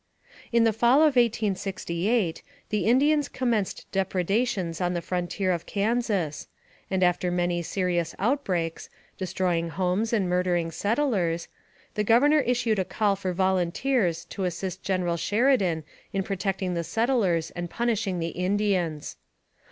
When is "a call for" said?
12.79-13.31